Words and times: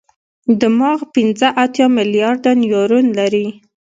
دماغ 0.61 0.99
پنځه 1.15 1.47
اتیا 1.63 1.87
ملیارده 1.97 2.51
نیورون 2.61 3.05
لري. 3.17 3.47